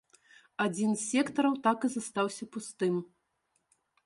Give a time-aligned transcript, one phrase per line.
[0.65, 2.95] Адзін з сектараў так і застаўся пустым.